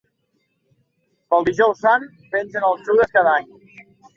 Pel 1.33 1.45
Dijous 1.49 1.83
Sant, 1.85 2.09
pengen 2.33 2.69
el 2.71 2.83
Judes 2.89 3.17
cada 3.19 3.37
any. 3.39 3.57